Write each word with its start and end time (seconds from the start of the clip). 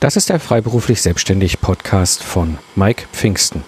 Das 0.00 0.14
ist 0.14 0.28
der 0.28 0.38
Freiberuflich 0.38 1.02
Selbstständig 1.02 1.60
Podcast 1.60 2.22
von 2.22 2.56
Mike 2.76 3.08
Pfingsten. 3.12 3.64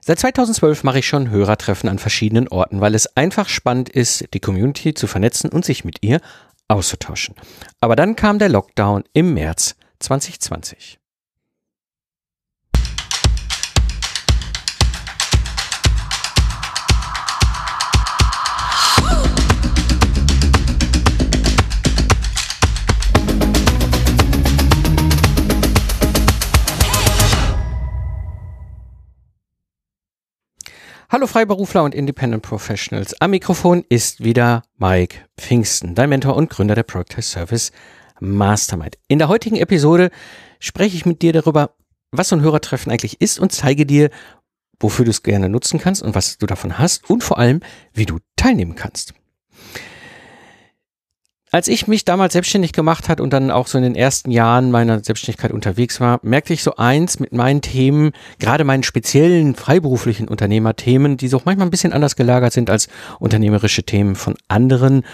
Seit 0.00 0.20
2012 0.20 0.84
mache 0.84 1.00
ich 1.00 1.08
schon 1.08 1.28
Hörertreffen 1.28 1.88
an 1.88 1.98
verschiedenen 1.98 2.46
Orten, 2.46 2.80
weil 2.80 2.94
es 2.94 3.16
einfach 3.16 3.48
spannend 3.48 3.88
ist, 3.88 4.32
die 4.32 4.38
Community 4.38 4.94
zu 4.94 5.08
vernetzen 5.08 5.50
und 5.50 5.64
sich 5.64 5.84
mit 5.84 6.04
ihr 6.04 6.20
auszutauschen. 6.68 7.34
Aber 7.80 7.96
dann 7.96 8.14
kam 8.14 8.38
der 8.38 8.48
Lockdown 8.48 9.02
im 9.12 9.34
März 9.34 9.74
2020. 9.98 11.00
Hallo 31.12 31.26
Freiberufler 31.26 31.84
und 31.84 31.94
Independent 31.94 32.42
Professionals. 32.42 33.14
Am 33.20 33.32
Mikrofon 33.32 33.84
ist 33.90 34.24
wieder 34.24 34.62
Mike 34.78 35.18
Pfingsten, 35.36 35.94
dein 35.94 36.08
Mentor 36.08 36.36
und 36.36 36.48
Gründer 36.48 36.74
der 36.74 36.84
Project 36.84 37.22
Service 37.22 37.70
Mastermind. 38.18 38.96
In 39.08 39.18
der 39.18 39.28
heutigen 39.28 39.56
Episode 39.56 40.10
spreche 40.58 40.96
ich 40.96 41.04
mit 41.04 41.20
dir 41.20 41.34
darüber, 41.34 41.74
was 42.12 42.30
so 42.30 42.36
ein 42.36 42.40
Hörertreffen 42.40 42.90
eigentlich 42.90 43.20
ist 43.20 43.38
und 43.38 43.52
zeige 43.52 43.84
dir, 43.84 44.08
wofür 44.80 45.04
du 45.04 45.10
es 45.10 45.22
gerne 45.22 45.50
nutzen 45.50 45.78
kannst 45.78 46.02
und 46.02 46.14
was 46.14 46.38
du 46.38 46.46
davon 46.46 46.78
hast 46.78 47.10
und 47.10 47.22
vor 47.22 47.38
allem, 47.38 47.60
wie 47.92 48.06
du 48.06 48.18
teilnehmen 48.36 48.74
kannst. 48.74 49.12
Als 51.54 51.68
ich 51.68 51.86
mich 51.86 52.06
damals 52.06 52.32
selbstständig 52.32 52.72
gemacht 52.72 53.10
hat 53.10 53.20
und 53.20 53.30
dann 53.34 53.50
auch 53.50 53.66
so 53.66 53.76
in 53.76 53.84
den 53.84 53.94
ersten 53.94 54.30
Jahren 54.30 54.70
meiner 54.70 55.04
Selbstständigkeit 55.04 55.52
unterwegs 55.52 56.00
war, 56.00 56.18
merkte 56.22 56.54
ich 56.54 56.62
so 56.62 56.76
eins 56.76 57.20
mit 57.20 57.34
meinen 57.34 57.60
Themen, 57.60 58.12
gerade 58.38 58.64
meinen 58.64 58.82
speziellen 58.82 59.54
freiberuflichen 59.54 60.28
Unternehmerthemen, 60.28 61.18
die 61.18 61.28
so 61.28 61.42
manchmal 61.44 61.66
ein 61.66 61.70
bisschen 61.70 61.92
anders 61.92 62.16
gelagert 62.16 62.54
sind 62.54 62.70
als 62.70 62.88
unternehmerische 63.18 63.82
Themen 63.82 64.16
von 64.16 64.34
anderen 64.48 65.04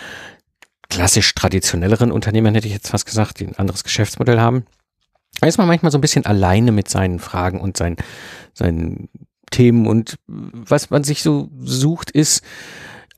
klassisch 0.88 1.34
traditionelleren 1.34 2.12
Unternehmern, 2.12 2.54
hätte 2.54 2.68
ich 2.68 2.72
jetzt 2.72 2.90
fast 2.90 3.06
gesagt, 3.06 3.40
die 3.40 3.48
ein 3.48 3.58
anderes 3.58 3.82
Geschäftsmodell 3.82 4.38
haben. 4.38 4.64
Da 5.40 5.48
ist 5.48 5.58
man 5.58 5.66
manchmal 5.66 5.90
so 5.90 5.98
ein 5.98 6.02
bisschen 6.02 6.24
alleine 6.24 6.70
mit 6.70 6.88
seinen 6.88 7.18
Fragen 7.18 7.60
und 7.60 7.76
seinen, 7.76 7.96
seinen 8.54 9.08
Themen 9.50 9.88
und 9.88 10.20
was 10.26 10.90
man 10.90 11.02
sich 11.02 11.20
so 11.20 11.50
sucht, 11.58 12.12
ist, 12.12 12.44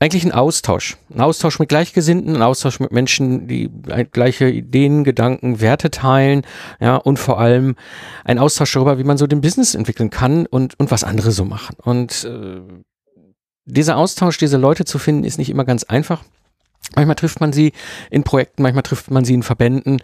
eigentlich 0.01 0.25
ein 0.25 0.33
Austausch. 0.33 0.97
Ein 1.15 1.21
Austausch 1.21 1.59
mit 1.59 1.69
Gleichgesinnten, 1.69 2.35
ein 2.35 2.43
Austausch 2.43 2.81
mit 2.81 2.91
Menschen, 2.91 3.47
die 3.47 3.71
gleiche 4.11 4.49
Ideen, 4.49 5.05
Gedanken, 5.05 5.61
Werte 5.61 5.91
teilen, 5.91 6.43
ja, 6.81 6.97
und 6.97 7.19
vor 7.19 7.39
allem 7.39 7.77
ein 8.25 8.39
Austausch 8.39 8.73
darüber, 8.73 8.99
wie 8.99 9.05
man 9.05 9.19
so 9.19 9.27
den 9.27 9.43
Business 9.43 9.75
entwickeln 9.75 10.09
kann 10.09 10.47
und, 10.47 10.81
und 10.81 10.91
was 10.91 11.05
andere 11.05 11.33
so 11.33 11.45
machen. 11.45 11.77
Und 11.83 12.25
äh, 12.25 12.63
dieser 13.67 13.99
Austausch, 13.99 14.39
diese 14.39 14.57
Leute 14.57 14.87
zu 14.87 14.99
finden, 14.99 15.25
ist 15.25 15.37
nicht 15.39 15.51
immer 15.51 15.67
ganz 15.67 15.85
einfach. 15.85 16.25
Manchmal 16.97 17.17
trifft 17.17 17.41
man 17.41 17.53
sie 17.53 17.73
in 18.11 18.25
Projekten, 18.25 18.63
manchmal 18.63 18.83
trifft 18.83 19.11
man 19.11 19.27
sie 19.27 19.35
in 19.35 19.43
Verbänden, 19.43 20.03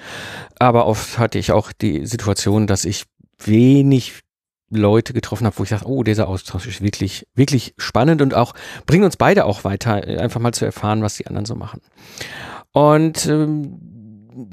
aber 0.59 0.87
oft 0.87 1.19
hatte 1.19 1.39
ich 1.39 1.53
auch 1.53 1.73
die 1.73 2.05
Situation, 2.07 2.67
dass 2.67 2.85
ich 2.85 3.07
wenig 3.39 4.21
Leute 4.71 5.13
getroffen 5.13 5.47
habe, 5.47 5.57
wo 5.59 5.63
ich 5.63 5.69
sage, 5.69 5.87
oh, 5.87 6.03
dieser 6.03 6.29
Austausch 6.29 6.67
ist 6.67 6.81
wirklich, 6.81 7.27
wirklich 7.35 7.75
spannend 7.79 8.21
und 8.21 8.35
auch 8.35 8.55
bringt 8.87 9.05
uns 9.05 9.17
beide 9.17 9.45
auch 9.45 9.65
weiter, 9.65 9.95
einfach 9.95 10.41
mal 10.41 10.53
zu 10.53 10.65
erfahren, 10.65 11.03
was 11.03 11.17
die 11.17 11.27
anderen 11.27 11.47
so 11.47 11.55
machen. 11.55 11.81
Und 12.73 13.27
ähm, 13.27 13.79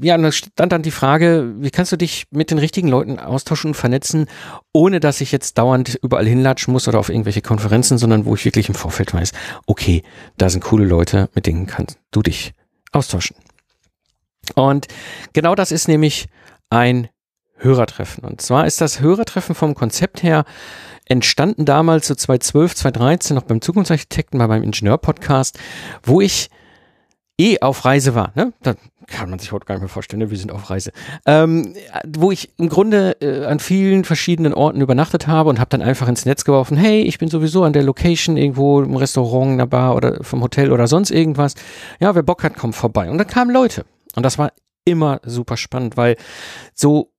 ja, 0.01 0.17
da 0.17 0.31
stand 0.31 0.71
dann 0.71 0.81
die 0.81 0.91
Frage, 0.91 1.53
wie 1.57 1.71
kannst 1.71 1.91
du 1.91 1.97
dich 1.97 2.25
mit 2.31 2.51
den 2.51 2.57
richtigen 2.57 2.87
Leuten 2.87 3.19
austauschen 3.19 3.71
und 3.71 3.75
vernetzen, 3.75 4.27
ohne 4.71 4.99
dass 4.99 5.19
ich 5.19 5.31
jetzt 5.31 5.57
dauernd 5.57 5.99
überall 6.01 6.25
hinlatschen 6.25 6.71
muss 6.71 6.87
oder 6.87 6.99
auf 6.99 7.09
irgendwelche 7.09 7.41
Konferenzen, 7.41 7.97
sondern 7.97 8.25
wo 8.25 8.35
ich 8.35 8.45
wirklich 8.45 8.69
im 8.69 8.75
Vorfeld 8.75 9.13
weiß, 9.13 9.33
okay, 9.65 10.03
da 10.37 10.49
sind 10.49 10.63
coole 10.63 10.85
Leute, 10.85 11.29
mit 11.35 11.47
denen 11.47 11.65
kannst 11.65 11.99
du 12.11 12.21
dich 12.21 12.53
austauschen. 12.91 13.35
Und 14.55 14.87
genau 15.33 15.55
das 15.55 15.71
ist 15.71 15.87
nämlich 15.87 16.27
ein 16.69 17.09
Hörertreffen. 17.63 18.23
Und 18.23 18.41
zwar 18.41 18.67
ist 18.67 18.81
das 18.81 18.99
Hörertreffen 18.99 19.55
vom 19.55 19.75
Konzept 19.75 20.23
her 20.23 20.45
entstanden 21.05 21.65
damals 21.65 22.07
so 22.07 22.15
2012, 22.15 22.75
2013 22.75 23.35
noch 23.35 23.43
beim 23.43 23.61
Zukunftsarchitekten, 23.61 24.39
bei 24.39 24.47
meinem 24.47 24.63
Ingenieur-Podcast, 24.63 25.59
wo 26.03 26.21
ich 26.21 26.49
eh 27.39 27.59
auf 27.59 27.83
Reise 27.85 28.15
war. 28.15 28.31
Ne? 28.35 28.53
Da 28.61 28.75
kann 29.07 29.29
man 29.29 29.39
sich 29.39 29.51
heute 29.51 29.65
gar 29.65 29.75
nicht 29.75 29.81
mehr 29.81 29.89
vorstellen, 29.89 30.19
ne? 30.19 30.29
wir 30.29 30.37
sind 30.37 30.51
auf 30.51 30.69
Reise. 30.69 30.91
Ähm, 31.25 31.73
wo 32.07 32.31
ich 32.31 32.51
im 32.57 32.69
Grunde 32.69 33.17
äh, 33.21 33.45
an 33.45 33.59
vielen 33.59 34.05
verschiedenen 34.05 34.53
Orten 34.53 34.81
übernachtet 34.81 35.27
habe 35.27 35.49
und 35.49 35.59
habe 35.59 35.69
dann 35.69 35.81
einfach 35.81 36.07
ins 36.07 36.25
Netz 36.25 36.45
geworfen, 36.45 36.77
hey, 36.77 37.01
ich 37.01 37.17
bin 37.17 37.29
sowieso 37.29 37.63
an 37.63 37.73
der 37.73 37.83
Location 37.83 38.37
irgendwo 38.37 38.81
im 38.81 38.95
Restaurant, 38.95 39.51
in 39.51 39.57
der 39.57 39.65
Bar 39.65 39.95
oder 39.95 40.23
vom 40.23 40.41
Hotel 40.41 40.71
oder 40.71 40.87
sonst 40.87 41.11
irgendwas. 41.11 41.55
Ja, 41.99 42.15
wer 42.15 42.23
Bock 42.23 42.43
hat, 42.43 42.55
kommt 42.55 42.75
vorbei. 42.75 43.09
Und 43.09 43.17
dann 43.17 43.27
kamen 43.27 43.51
Leute. 43.51 43.85
Und 44.15 44.23
das 44.23 44.37
war 44.37 44.51
immer 44.85 45.19
super 45.23 45.57
spannend, 45.57 45.97
weil 45.97 46.17
so 46.73 47.12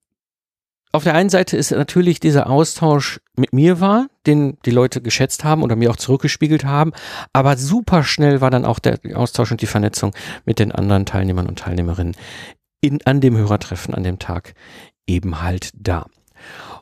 auf 0.95 1.03
der 1.03 1.15
einen 1.15 1.29
Seite 1.29 1.57
ist 1.57 1.73
natürlich 1.73 2.21
dieser 2.21 2.49
Austausch 2.49 3.21
mit 3.37 3.53
mir 3.53 3.81
war, 3.81 4.07
den 4.29 4.59
die 4.65 4.71
Leute 4.71 5.03
geschätzt 5.03 5.43
haben 5.43 5.65
oder 5.65 5.75
mir 5.75 5.91
auch 5.91 5.97
zurückgespiegelt 5.97 6.65
haben, 6.65 6.93
aber 7.33 7.57
super 7.57 8.05
schnell 8.05 8.41
war 8.41 8.51
dann 8.51 8.65
auch 8.65 8.79
der 8.79 9.01
Austausch 9.15 9.51
und 9.51 9.61
die 9.61 9.67
Vernetzung 9.67 10.15
mit 10.45 10.61
den 10.61 10.71
anderen 10.71 11.05
Teilnehmern 11.05 11.49
und 11.49 11.59
Teilnehmerinnen 11.59 12.17
in, 12.81 13.05
an 13.07 13.21
dem 13.21 13.37
Hörertreffen 13.37 13.93
an 13.93 14.05
dem 14.05 14.21
Tag 14.21 14.55
eben 15.05 15.43
halt 15.43 15.71
da. 15.75 16.07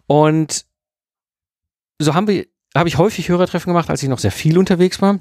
Und 0.06 0.66
so 1.98 2.14
haben 2.14 2.28
wir, 2.28 2.44
habe 2.76 2.90
ich 2.90 2.98
häufig 2.98 3.30
Hörertreffen 3.30 3.72
gemacht, 3.72 3.88
als 3.88 4.02
ich 4.02 4.10
noch 4.10 4.18
sehr 4.18 4.30
viel 4.30 4.58
unterwegs 4.58 5.00
war. 5.00 5.20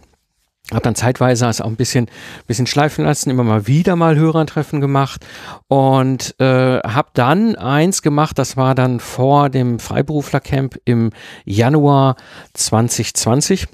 Hab 0.71 0.83
dann 0.83 0.95
zeitweise 0.95 1.47
es 1.47 1.59
auch 1.59 1.67
ein 1.67 1.75
bisschen, 1.75 2.07
bisschen 2.47 2.67
schleifen 2.67 3.03
lassen, 3.03 3.29
immer 3.29 3.43
mal 3.43 3.67
wieder 3.67 3.95
mal 3.95 4.15
Hörertreffen 4.15 4.79
gemacht 4.79 5.25
und 5.67 6.35
äh, 6.39 6.79
habe 6.79 7.09
dann 7.13 7.55
eins 7.55 8.01
gemacht, 8.01 8.37
das 8.39 8.55
war 8.55 8.73
dann 8.73 9.01
vor 9.01 9.49
dem 9.49 9.79
Freiberuflercamp 9.79 10.77
im 10.85 11.11
Januar 11.43 12.15
2020. 12.53 13.67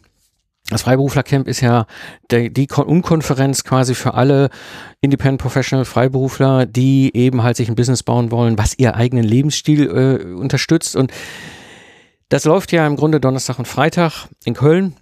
Das 0.70 0.82
Freiberuflercamp 0.82 1.48
ist 1.48 1.62
ja 1.62 1.86
der, 2.30 2.50
die 2.50 2.68
Unkonferenz 2.68 3.64
quasi 3.64 3.96
für 3.96 4.16
alle 4.16 4.50
Independent 5.00 5.42
Professional 5.42 5.86
Freiberufler, 5.86 6.66
die 6.66 7.16
eben 7.16 7.42
halt 7.42 7.56
sich 7.56 7.70
ein 7.70 7.76
Business 7.76 8.04
bauen 8.04 8.32
wollen, 8.32 8.58
was 8.58 8.78
ihr 8.78 8.96
eigenen 8.96 9.24
Lebensstil 9.24 9.88
äh, 9.88 10.34
unterstützt. 10.34 10.98
Und 10.98 11.14
das 12.28 12.44
läuft 12.44 12.74
ja 12.74 12.86
im 12.86 12.98
Grunde 12.98 13.22
Donnerstag 13.22 13.60
und 13.60 13.68
Freitag 13.68 14.28
in 14.44 14.56
Köln. 14.56 14.96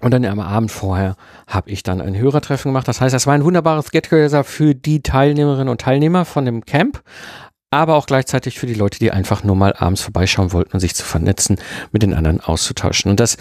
Und 0.00 0.12
dann 0.12 0.24
am 0.24 0.40
Abend 0.40 0.70
vorher 0.70 1.16
habe 1.46 1.70
ich 1.70 1.82
dann 1.82 2.00
ein 2.00 2.16
Hörertreffen 2.16 2.70
gemacht. 2.70 2.88
Das 2.88 3.00
heißt, 3.00 3.14
das 3.14 3.26
war 3.26 3.34
ein 3.34 3.44
wunderbares 3.44 3.90
Get-Together 3.90 4.44
für 4.44 4.74
die 4.74 5.02
Teilnehmerinnen 5.02 5.68
und 5.68 5.80
Teilnehmer 5.80 6.24
von 6.24 6.44
dem 6.44 6.64
Camp, 6.64 7.02
aber 7.70 7.96
auch 7.96 8.06
gleichzeitig 8.06 8.58
für 8.58 8.66
die 8.66 8.74
Leute, 8.74 8.98
die 8.98 9.10
einfach 9.12 9.44
nur 9.44 9.56
mal 9.56 9.74
abends 9.74 10.00
vorbeischauen 10.00 10.52
wollten 10.52 10.72
und 10.72 10.80
sich 10.80 10.94
zu 10.94 11.04
vernetzen, 11.04 11.58
mit 11.92 12.02
den 12.02 12.14
anderen 12.14 12.40
auszutauschen. 12.40 13.10
Und 13.10 13.20
das 13.20 13.36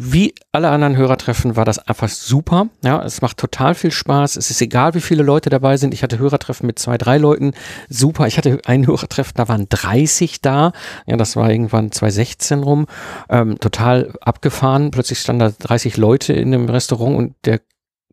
wie 0.00 0.32
alle 0.52 0.70
anderen 0.70 0.96
Hörertreffen 0.96 1.56
war 1.56 1.64
das 1.64 1.80
einfach 1.80 2.08
super. 2.08 2.68
Ja, 2.84 3.02
es 3.02 3.20
macht 3.20 3.36
total 3.36 3.74
viel 3.74 3.90
Spaß. 3.90 4.36
Es 4.36 4.48
ist 4.48 4.62
egal, 4.62 4.94
wie 4.94 5.00
viele 5.00 5.24
Leute 5.24 5.50
dabei 5.50 5.76
sind. 5.76 5.92
Ich 5.92 6.04
hatte 6.04 6.20
Hörertreffen 6.20 6.68
mit 6.68 6.78
zwei, 6.78 6.96
drei 6.96 7.18
Leuten. 7.18 7.52
Super. 7.88 8.28
Ich 8.28 8.38
hatte 8.38 8.60
ein 8.64 8.86
Hörertreffen, 8.86 9.32
da 9.34 9.48
waren 9.48 9.66
30 9.68 10.40
da. 10.40 10.72
Ja, 11.06 11.16
das 11.16 11.34
war 11.34 11.50
irgendwann 11.50 11.90
2016 11.90 12.62
rum. 12.62 12.86
Ähm, 13.28 13.58
total 13.58 14.14
abgefahren. 14.20 14.92
Plötzlich 14.92 15.18
standen 15.18 15.40
da 15.40 15.50
30 15.50 15.96
Leute 15.96 16.32
in 16.32 16.52
dem 16.52 16.68
Restaurant 16.68 17.16
und 17.16 17.34
der 17.44 17.60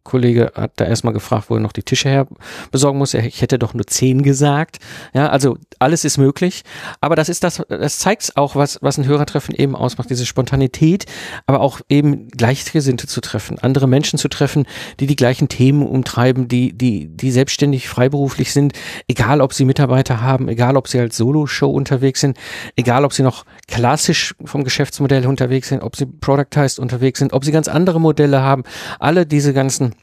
Kollege 0.06 0.52
hat 0.56 0.74
da 0.78 0.86
erstmal 0.86 1.14
gefragt, 1.14 1.50
wo 1.50 1.56
er 1.56 1.60
noch 1.60 1.74
die 1.74 1.84
Tische 1.84 2.08
her 2.08 2.28
besorgen 2.72 3.00
muss. 3.00 3.14
Ich 3.16 3.42
hätte 3.42 3.60
doch 3.60 3.74
nur 3.74 3.88
zehn 3.88 4.22
gesagt. 4.22 4.78
Ja, 5.14 5.30
also 5.30 5.58
alles 5.80 6.06
ist 6.06 6.18
möglich. 6.18 6.64
Aber 7.02 7.16
das 7.16 7.28
ist 7.28 7.44
das, 7.44 7.62
das 7.68 8.00
zeigt 8.00 8.38
auch, 8.38 8.56
was, 8.56 8.80
was 8.82 8.98
ein 8.98 9.06
Hörertreffen 9.06 9.56
eben 9.56 9.76
ausmacht. 9.76 10.10
Diese 10.10 10.26
Spontanität, 10.26 11.06
aber 11.48 11.60
auch 11.60 11.82
eben 11.90 12.30
Gleichgesinnte 12.30 13.08
zu 13.08 13.20
treffen, 13.20 13.58
andere 13.60 13.88
Menschen 13.88 14.20
zu 14.20 14.30
treffen, 14.30 14.68
die 15.00 15.08
die 15.08 15.16
gleichen 15.16 15.50
Themen 15.50 15.86
umtreiben, 15.86 16.48
die, 16.48 16.72
die, 16.72 17.08
die 17.08 17.32
selbstständig 17.32 17.90
freiberuflich 17.90 18.54
sind. 18.54 18.74
Egal, 19.08 19.42
ob 19.42 19.54
sie 19.54 19.66
Mitarbeiter 19.66 20.22
haben, 20.22 20.48
egal, 20.50 20.78
ob 20.78 20.88
sie 20.88 21.00
als 21.00 21.18
Solo-Show 21.18 21.70
unterwegs 21.70 22.22
sind, 22.22 22.38
egal, 22.76 23.06
ob 23.06 23.14
sie 23.14 23.24
noch 23.24 23.44
klassisch 23.68 24.36
vom 24.46 24.64
Geschäftsmodell 24.64 25.26
unterwegs 25.26 25.70
sind, 25.70 25.82
ob 25.82 25.96
sie 25.96 26.06
productized 26.06 26.78
unterwegs 26.78 27.18
sind, 27.18 27.34
ob 27.34 27.44
sie 27.44 27.52
ganz 27.52 27.68
andere 27.68 28.00
Modelle 28.00 28.42
haben. 28.42 28.64
Alle 29.00 29.26
diese 29.26 29.52
ganzen 29.52 29.95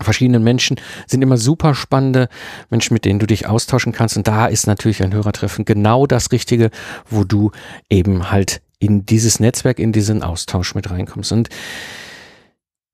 verschiedenen 0.00 0.42
Menschen 0.42 0.80
sind 1.06 1.22
immer 1.22 1.36
super 1.36 1.74
spannende 1.74 2.28
Menschen, 2.70 2.94
mit 2.94 3.04
denen 3.04 3.18
du 3.18 3.26
dich 3.26 3.46
austauschen 3.46 3.92
kannst. 3.92 4.16
Und 4.16 4.26
da 4.26 4.46
ist 4.46 4.66
natürlich 4.66 5.02
ein 5.02 5.12
Hörertreffen 5.12 5.64
genau 5.64 6.06
das 6.06 6.32
Richtige, 6.32 6.70
wo 7.08 7.24
du 7.24 7.50
eben 7.88 8.30
halt 8.30 8.60
in 8.78 9.06
dieses 9.06 9.40
Netzwerk, 9.40 9.78
in 9.78 9.92
diesen 9.92 10.22
Austausch 10.22 10.74
mit 10.74 10.90
reinkommst. 10.90 11.32
Und 11.32 11.48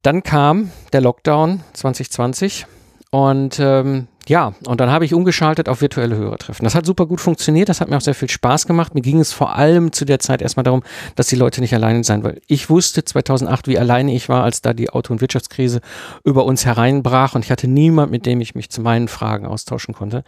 dann 0.03 0.23
kam 0.23 0.71
der 0.93 1.01
Lockdown 1.01 1.63
2020 1.75 2.67
und 3.11 3.59
ähm, 3.61 4.07
ja, 4.31 4.55
und 4.65 4.81
dann 4.81 4.91
habe 4.91 5.05
ich 5.05 5.13
umgeschaltet 5.13 5.69
auf 5.69 5.81
virtuelle 5.81 6.17
Hörertreffen. 6.17 6.63
Das 6.63 6.77
hat 6.77 6.87
super 6.87 7.07
gut 7.07 7.21
funktioniert, 7.21 7.69
das 7.69 7.81
hat 7.81 7.91
mir 7.91 7.97
auch 7.97 8.01
sehr 8.01 8.15
viel 8.15 8.31
Spaß 8.31 8.69
gemacht. 8.69 8.95
Mir 8.95 9.01
ging 9.01 9.19
es 9.19 9.33
vor 9.33 9.57
allem 9.57 9.91
zu 9.91 10.05
der 10.05 10.21
Zeit 10.21 10.41
erstmal 10.41 10.63
darum, 10.63 10.85
dass 11.17 11.27
die 11.27 11.35
Leute 11.35 11.61
nicht 11.61 11.75
alleine 11.75 12.05
sein, 12.05 12.23
weil 12.23 12.41
ich 12.47 12.71
wusste 12.71 13.05
2008, 13.05 13.67
wie 13.67 13.77
alleine 13.77 14.15
ich 14.15 14.29
war, 14.29 14.45
als 14.45 14.63
da 14.63 14.73
die 14.73 14.89
Auto- 14.89 15.13
und 15.13 15.21
Wirtschaftskrise 15.21 15.81
über 16.23 16.45
uns 16.45 16.65
hereinbrach 16.65 17.35
und 17.35 17.45
ich 17.45 17.51
hatte 17.51 17.67
niemand, 17.67 18.13
mit 18.13 18.25
dem 18.25 18.41
ich 18.41 18.55
mich 18.55 18.71
zu 18.71 18.83
meinen 18.83 19.09
Fragen 19.09 19.47
austauschen 19.47 19.95
konnte. 19.95 20.23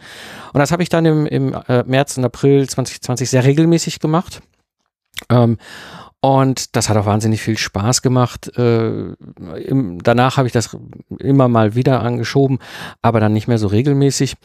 Und 0.51 0.59
das 0.59 0.73
habe 0.73 0.83
ich 0.83 0.89
dann 0.89 1.05
im, 1.05 1.25
im 1.25 1.53
äh, 1.69 1.85
März 1.85 2.17
und 2.17 2.25
April 2.25 2.67
2020 2.67 3.29
sehr 3.29 3.45
regelmäßig 3.45 4.01
gemacht. 4.01 4.41
Ähm, 5.29 5.57
und 6.23 6.77
das 6.77 6.87
hat 6.87 6.95
auch 6.95 7.05
wahnsinnig 7.05 7.41
viel 7.41 7.57
Spaß 7.57 8.01
gemacht. 8.01 8.49
Äh, 8.57 9.11
im, 9.65 10.01
danach 10.01 10.37
habe 10.37 10.47
ich 10.47 10.53
das 10.53 10.77
immer 11.19 11.49
mal 11.49 11.75
wieder 11.75 12.01
angeschoben, 12.01 12.59
aber 13.01 13.19
dann 13.19 13.33
nicht 13.33 13.49
mehr 13.49 13.57
so 13.57 13.67
regelmäßig. 13.67 14.37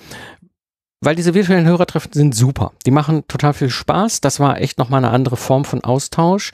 Weil 1.01 1.15
diese 1.15 1.35
virtuellen 1.35 1.67
Hörertreffen 1.67 2.13
sind 2.13 2.35
super. 2.35 2.73
Die 2.85 2.91
machen 2.91 3.29
total 3.29 3.53
viel 3.53 3.71
Spaß. 3.71 4.21
Das 4.21 4.41
war 4.41 4.61
echt 4.61 4.79
nochmal 4.79 5.05
eine 5.05 5.15
andere 5.15 5.37
Form 5.37 5.65
von 5.65 5.85
Austausch. 5.85 6.51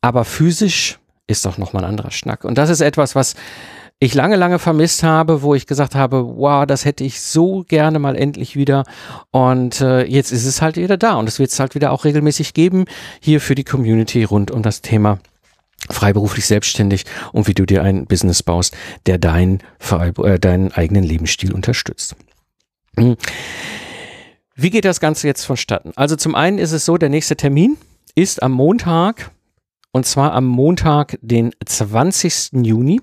Aber 0.00 0.24
physisch 0.24 0.98
ist 1.26 1.44
doch 1.44 1.58
nochmal 1.58 1.84
ein 1.84 1.90
anderer 1.90 2.10
Schnack. 2.10 2.44
Und 2.44 2.56
das 2.56 2.70
ist 2.70 2.80
etwas, 2.80 3.14
was 3.14 3.34
ich 4.04 4.14
lange, 4.14 4.36
lange 4.36 4.58
vermisst 4.58 5.02
habe, 5.02 5.42
wo 5.42 5.54
ich 5.54 5.66
gesagt 5.66 5.94
habe, 5.94 6.36
wow, 6.36 6.66
das 6.66 6.84
hätte 6.84 7.04
ich 7.04 7.20
so 7.20 7.64
gerne 7.66 7.98
mal 7.98 8.16
endlich 8.16 8.56
wieder. 8.56 8.84
Und 9.30 9.80
äh, 9.80 10.04
jetzt 10.04 10.32
ist 10.32 10.46
es 10.46 10.62
halt 10.62 10.76
wieder 10.76 10.96
da 10.96 11.14
und 11.14 11.28
es 11.28 11.38
wird 11.38 11.50
es 11.50 11.60
halt 11.60 11.74
wieder 11.74 11.92
auch 11.92 12.04
regelmäßig 12.04 12.54
geben 12.54 12.84
hier 13.20 13.40
für 13.40 13.54
die 13.54 13.64
Community 13.64 14.24
rund 14.24 14.50
um 14.50 14.62
das 14.62 14.82
Thema 14.82 15.18
freiberuflich 15.90 16.46
selbstständig 16.46 17.04
und 17.32 17.46
wie 17.46 17.54
du 17.54 17.66
dir 17.66 17.82
ein 17.82 18.06
Business 18.06 18.42
baust, 18.42 18.74
der 19.06 19.18
dein, 19.18 19.62
äh, 19.90 20.38
deinen 20.38 20.72
eigenen 20.72 21.04
Lebensstil 21.04 21.52
unterstützt. 21.52 22.16
Hm. 22.96 23.16
Wie 24.56 24.70
geht 24.70 24.84
das 24.84 25.00
Ganze 25.00 25.26
jetzt 25.26 25.44
vonstatten? 25.44 25.92
Also 25.96 26.16
zum 26.16 26.34
einen 26.34 26.58
ist 26.58 26.72
es 26.72 26.84
so, 26.84 26.96
der 26.96 27.08
nächste 27.08 27.36
Termin 27.36 27.76
ist 28.14 28.42
am 28.42 28.52
Montag 28.52 29.30
und 29.92 30.06
zwar 30.06 30.32
am 30.32 30.46
Montag, 30.46 31.18
den 31.22 31.52
20. 31.64 32.52
Juni. 32.64 33.00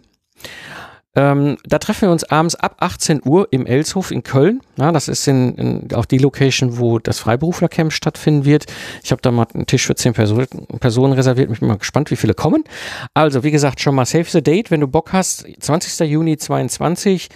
Ähm, 1.14 1.58
da 1.66 1.78
treffen 1.78 2.04
wir 2.04 2.12
uns 2.12 2.24
abends 2.24 2.56
ab 2.56 2.78
18 2.80 3.22
Uhr 3.26 3.50
im 3.52 3.66
Elshof 3.66 4.12
in 4.12 4.24
Köln. 4.24 4.62
Ja, 4.78 4.94
das 4.94 5.10
ist 5.10 5.28
in, 5.28 5.56
in, 5.56 5.94
auch 5.94 6.06
die 6.06 6.18
Location, 6.18 6.78
wo 6.78 7.00
das 7.00 7.20
Freiberuflercamp 7.20 7.92
stattfinden 7.92 8.46
wird. 8.46 8.66
Ich 9.04 9.12
habe 9.12 9.22
da 9.22 9.30
mal 9.30 9.46
einen 9.54 9.66
Tisch 9.66 9.86
für 9.86 9.96
10 9.96 10.14
Person, 10.14 10.48
Personen 10.80 11.12
reserviert. 11.14 11.52
Ich 11.52 11.60
bin 11.60 11.68
mal 11.68 11.78
gespannt, 11.78 12.12
wie 12.12 12.16
viele 12.16 12.34
kommen. 12.34 12.64
Also, 13.14 13.44
wie 13.44 13.52
gesagt, 13.52 13.82
schon 13.82 13.96
mal 13.96 14.06
save 14.06 14.24
the 14.26 14.42
date, 14.42 14.72
wenn 14.72 14.80
du 14.80 14.88
Bock 14.88 15.12
hast. 15.12 15.46
20. 15.60 16.10
Juni 16.10 16.38
22 16.38 17.28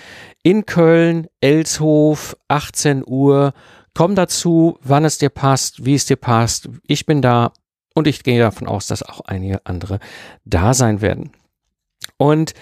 in 0.42 0.66
Köln, 0.66 1.28
Elshof, 1.42 2.38
18 2.48 3.04
Uhr. 3.06 3.54
Komm 3.94 4.16
dazu, 4.16 4.78
wann 4.84 5.04
es 5.04 5.18
dir 5.18 5.30
passt, 5.30 5.86
wie 5.86 5.96
es 5.96 6.06
dir 6.06 6.18
passt. 6.18 6.70
Ich 6.88 7.06
bin 7.06 7.22
da 7.22 7.52
und 7.94 8.08
ich 8.08 8.24
gehe 8.24 8.40
davon 8.40 8.68
aus, 8.68 8.88
dass 8.88 9.04
auch 9.04 9.22
einige 9.22 9.66
andere 9.66 10.00
da 10.46 10.74
sein 10.74 11.02
werden. 11.02 11.32
Und 12.18 12.54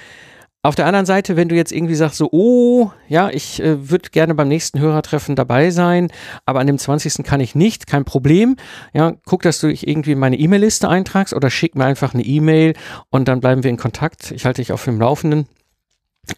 auf 0.65 0.75
der 0.75 0.86
anderen 0.86 1.06
Seite, 1.06 1.36
wenn 1.36 1.50
du 1.50 1.56
jetzt 1.56 1.74
irgendwie 1.74 1.94
sagst, 1.94 2.18
so, 2.18 2.30
oh, 2.31 2.89
ja, 3.10 3.30
ich 3.30 3.62
äh, 3.62 3.89
würde 3.89 4.10
gerne 4.12 4.33
beim 4.33 4.48
nächsten 4.48 4.80
Hörertreffen 4.80 5.36
dabei 5.36 5.71
sein, 5.71 6.10
aber 6.45 6.62
an 6.62 6.68
dem 6.68 6.77
20. 6.77 7.25
kann 7.25 7.42
ich 7.42 7.54
nicht, 7.54 7.86
kein 7.86 8.06
Problem. 8.06 8.56
Ja, 8.94 9.13
guck, 9.25 9.42
dass 9.42 9.60
du 9.60 9.68
dich 9.68 9.86
irgendwie 9.86 10.13
in 10.13 10.19
meine 10.19 10.39
E-Mail-Liste 10.39 10.88
eintragst 10.88 11.33
oder 11.33 11.50
schick 11.50 11.75
mir 11.75 11.83
einfach 11.83 12.13
eine 12.13 12.24
E-Mail 12.24 12.75
und 13.10 13.27
dann 13.27 13.42
bleiben 13.42 13.63
wir 13.63 13.69
in 13.69 13.77
Kontakt. 13.77 14.31
Ich 14.31 14.45
halte 14.45 14.62
dich 14.62 14.71
auf 14.71 14.86
dem 14.86 15.01
Laufenden. 15.01 15.48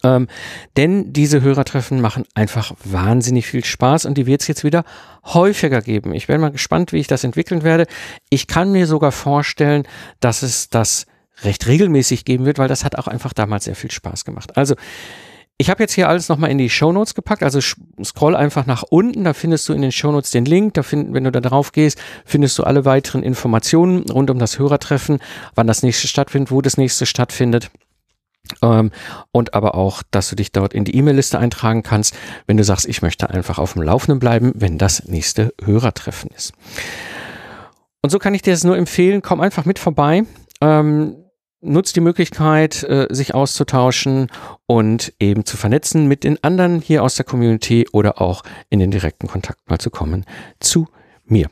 Ähm, 0.01 0.27
denn 0.75 1.13
diese 1.13 1.41
Hörertreffen 1.41 2.01
machen 2.01 2.25
einfach 2.33 2.73
wahnsinnig 2.83 3.45
viel 3.45 3.63
Spaß 3.63 4.05
und 4.05 4.17
die 4.17 4.25
wird 4.25 4.41
es 4.41 4.47
jetzt 4.47 4.63
wieder 4.63 4.83
häufiger 5.23 5.81
geben. 5.81 6.15
Ich 6.15 6.25
bin 6.25 6.41
mal 6.41 6.49
gespannt, 6.49 6.91
wie 6.91 6.97
ich 6.97 7.05
das 7.05 7.23
entwickeln 7.23 7.61
werde. 7.61 7.85
Ich 8.31 8.47
kann 8.47 8.71
mir 8.71 8.87
sogar 8.87 9.11
vorstellen, 9.11 9.83
dass 10.19 10.41
es 10.41 10.69
das 10.71 11.05
recht 11.43 11.67
regelmäßig 11.67 12.25
geben 12.25 12.45
wird, 12.45 12.57
weil 12.57 12.67
das 12.67 12.83
hat 12.83 12.97
auch 12.97 13.07
einfach 13.07 13.33
damals 13.33 13.65
sehr 13.65 13.75
viel 13.75 13.91
Spaß 13.91 14.25
gemacht. 14.25 14.57
Also 14.57 14.75
ich 15.57 15.69
habe 15.69 15.81
jetzt 15.81 15.93
hier 15.93 16.09
alles 16.09 16.27
nochmal 16.27 16.51
in 16.51 16.57
die 16.57 16.69
Show 16.69 16.91
Notes 16.91 17.15
gepackt, 17.15 17.41
also 17.41 17.61
scroll 18.03 18.35
einfach 18.35 18.65
nach 18.65 18.83
unten, 18.83 19.23
da 19.23 19.33
findest 19.33 19.69
du 19.69 19.73
in 19.73 19.81
den 19.81 19.93
Show 19.93 20.11
Notes 20.11 20.31
den 20.31 20.43
Link, 20.43 20.73
da 20.73 20.83
finden, 20.83 21.13
wenn 21.13 21.23
du 21.23 21.31
da 21.31 21.39
drauf 21.39 21.71
gehst, 21.71 21.97
findest 22.25 22.57
du 22.59 22.63
alle 22.63 22.83
weiteren 22.83 23.23
Informationen 23.23 24.09
rund 24.09 24.29
um 24.29 24.37
das 24.37 24.59
Hörertreffen, 24.59 25.19
wann 25.55 25.67
das 25.67 25.81
nächste 25.81 26.09
stattfindet, 26.09 26.51
wo 26.51 26.61
das 26.61 26.77
nächste 26.77 27.05
stattfindet. 27.05 27.71
Ähm, 28.61 28.91
und 29.31 29.53
aber 29.53 29.75
auch, 29.75 30.03
dass 30.11 30.29
du 30.29 30.35
dich 30.35 30.51
dort 30.51 30.73
in 30.73 30.83
die 30.83 30.95
E-Mail-Liste 30.95 31.39
eintragen 31.39 31.83
kannst, 31.83 32.15
wenn 32.47 32.57
du 32.57 32.63
sagst, 32.63 32.85
ich 32.85 33.01
möchte 33.01 33.29
einfach 33.29 33.57
auf 33.57 33.73
dem 33.73 33.81
Laufenden 33.81 34.19
bleiben, 34.19 34.51
wenn 34.55 34.77
das 34.77 35.05
nächste 35.05 35.53
Hörertreffen 35.63 36.31
ist. 36.35 36.53
Und 38.01 38.09
so 38.09 38.19
kann 38.19 38.35
ich 38.35 38.41
dir 38.41 38.51
das 38.53 38.63
nur 38.63 38.77
empfehlen, 38.77 39.21
komm 39.21 39.41
einfach 39.41 39.65
mit 39.65 39.79
vorbei. 39.79 40.25
Ähm, 40.61 41.15
nutzt 41.65 41.95
die 41.95 42.01
Möglichkeit, 42.01 42.83
äh, 42.83 43.07
sich 43.09 43.33
auszutauschen 43.33 44.27
und 44.65 45.13
eben 45.19 45.45
zu 45.45 45.57
vernetzen 45.57 46.07
mit 46.07 46.23
den 46.23 46.43
anderen 46.43 46.81
hier 46.81 47.03
aus 47.03 47.15
der 47.15 47.25
Community 47.25 47.87
oder 47.91 48.21
auch 48.21 48.43
in 48.69 48.79
den 48.79 48.91
direkten 48.91 49.27
Kontakt 49.27 49.69
mal 49.69 49.79
zu 49.79 49.89
kommen 49.89 50.25
zu 50.59 50.87
mir. 51.25 51.49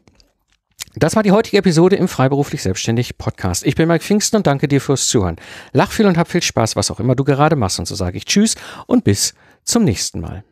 Das 0.96 1.16
war 1.16 1.24
die 1.24 1.32
heutige 1.32 1.58
Episode 1.58 1.96
im 1.96 2.08
Freiberuflich 2.08 2.62
Selbstständig 2.62 3.18
Podcast. 3.18 3.66
Ich 3.66 3.76
bin 3.76 3.88
Mike 3.88 4.04
Pfingsten 4.04 4.38
und 4.38 4.48
danke 4.48 4.68
dir 4.68 4.80
fürs 4.80 5.08
Zuhören. 5.08 5.38
Lach 5.72 5.92
viel 5.92 6.06
und 6.06 6.18
hab 6.18 6.30
viel 6.30 6.44
Spaß, 6.44 6.76
was 6.76 6.92
auch 6.92 7.00
immer 7.00 7.16
du 7.16 7.24
gerade 7.24 7.56
machst. 7.56 7.80
Und 7.80 7.88
so 7.88 7.96
sage 7.96 8.18
ich 8.18 8.26
Tschüss 8.26 8.56
und 8.86 9.04
bis 9.04 9.34
zum 9.64 9.84
nächsten 9.84 10.20
Mal. 10.20 10.44